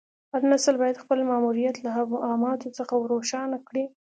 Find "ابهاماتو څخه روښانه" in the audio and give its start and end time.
2.03-3.57